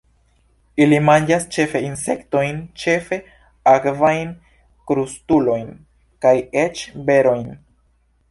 [0.83, 3.19] Ili manĝas ĉefe insektojn, ĉefe
[3.73, 4.33] akvajn,
[4.91, 5.69] krustulojn
[6.27, 6.35] kaj
[6.65, 6.81] eĉ
[7.11, 7.47] berojn.